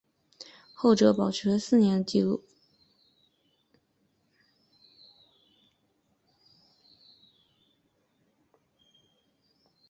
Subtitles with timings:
[0.73, 2.43] 后者保持了四年的纪录。